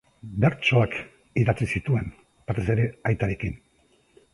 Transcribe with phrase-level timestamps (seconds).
[0.45, 0.97] Bertsoak
[1.43, 2.11] idatzi zituen,
[2.49, 3.61] batez ere aitarekin.